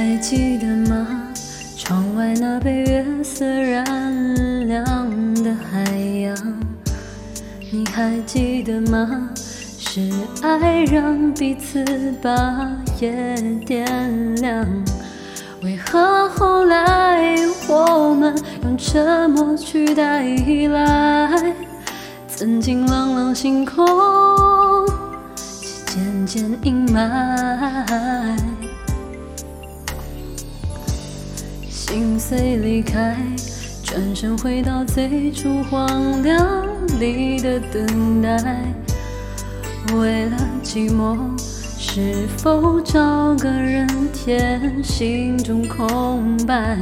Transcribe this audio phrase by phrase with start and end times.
[0.00, 1.06] 还记得吗？
[1.76, 3.84] 窗外那被月色染
[4.66, 5.84] 亮的海
[6.22, 6.34] 洋，
[7.70, 9.28] 你还记得吗？
[9.36, 10.10] 是
[10.40, 11.84] 爱让彼此
[12.22, 13.34] 把夜
[13.66, 14.66] 点亮，
[15.62, 17.36] 为何后来
[17.68, 21.54] 我们用沉默取代依赖？
[22.26, 23.86] 曾经朗朗星空，
[25.84, 28.49] 渐渐阴霾。
[31.90, 33.16] 心碎离开，
[33.82, 36.64] 转身回到最初荒凉
[37.00, 38.62] 里的等待。
[39.96, 41.18] 为了寂寞，
[41.76, 43.00] 是否找
[43.40, 46.78] 个人填心中空白？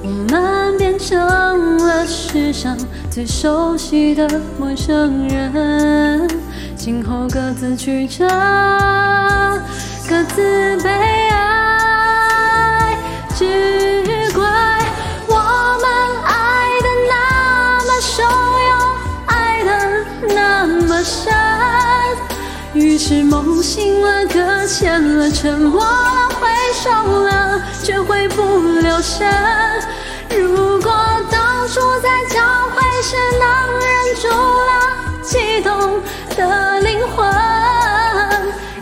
[0.00, 1.18] 我们变成
[1.78, 2.78] 了世上
[3.10, 6.30] 最熟悉的陌生人，
[6.76, 8.28] 今后各自曲折，
[10.08, 11.69] 各自悲哀。
[23.10, 26.48] 是梦醒了，搁浅了，沉默了，挥
[26.80, 26.88] 手
[27.24, 29.28] 了，却回不了神。
[30.30, 30.92] 如果
[31.28, 33.42] 当初在交会时能
[33.80, 34.70] 忍住了
[35.24, 36.00] 悸动
[36.36, 37.26] 的灵魂，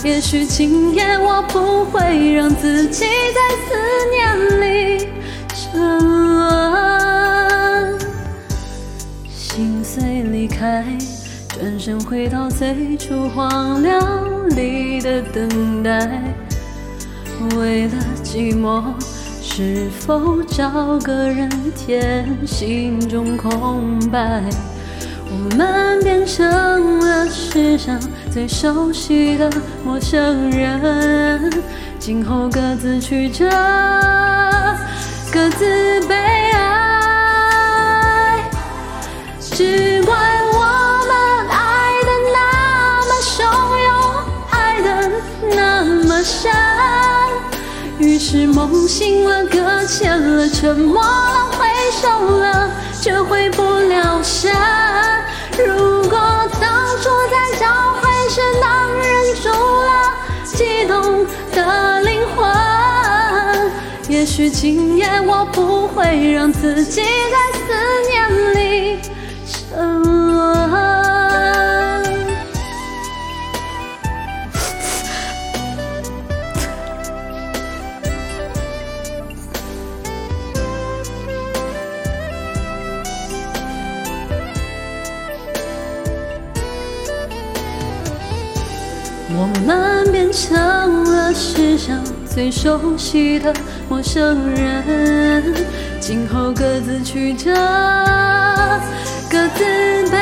[0.05, 3.79] 也许今夜我不会让自己在思
[4.11, 5.09] 念里
[5.55, 5.81] 沉
[6.37, 7.99] 沦。
[9.35, 10.85] 心碎离开，
[11.61, 16.09] 转身回到最初荒凉里的等待，
[17.57, 18.95] 为了寂寞。
[19.43, 20.71] 是否找
[21.01, 24.45] 个人填心中空白？
[25.27, 27.99] 我们变成了世上
[28.31, 29.51] 最熟悉的
[29.85, 31.51] 陌生人，
[31.99, 33.51] 今后各自曲折，
[35.33, 36.69] 各自悲哀。
[39.41, 39.98] 只
[48.31, 54.53] 是梦醒了，搁浅了，沉默了，挥手了，却回不了神。
[55.57, 56.19] 如果
[56.61, 58.69] 当初在交会时能
[58.99, 60.13] 忍住了
[60.45, 63.73] 激动的灵魂，
[64.11, 67.73] 也许今夜我不会让自己在思
[68.11, 69.01] 念里
[69.47, 70.88] 沉沦。
[89.31, 93.53] 我们变成了世上最熟悉的
[93.89, 95.45] 陌生人，
[96.01, 97.53] 今后各自曲折，
[99.31, 100.19] 各自悲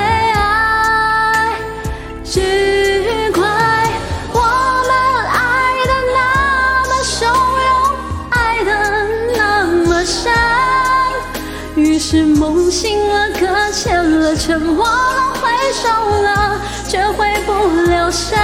[12.67, 17.53] 梦醒了，搁浅了，沉默了，挥手了，却回不
[17.89, 18.37] 了神。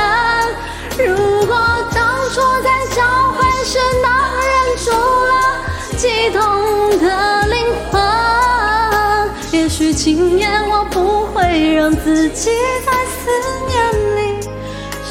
[0.97, 1.59] 如果
[1.93, 3.03] 当初在交
[3.33, 4.07] 会时能
[4.47, 5.35] 忍住了
[5.97, 6.41] 激动
[7.01, 8.01] 的灵魂，
[9.51, 12.53] 也许今夜我不会让自己
[12.87, 13.29] 在思
[13.67, 13.75] 念
[14.17, 14.49] 里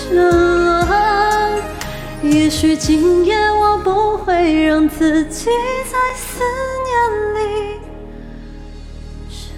[0.08, 0.88] 沉沦。
[2.22, 5.50] 也许今夜我不会让自己
[5.92, 6.46] 在思
[6.86, 6.96] 念
[7.36, 7.82] 里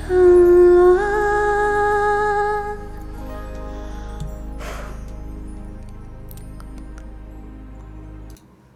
[0.10, 0.63] Oh.